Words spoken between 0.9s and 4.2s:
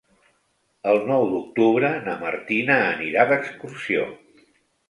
El nou d'octubre na Martina anirà d'excursió.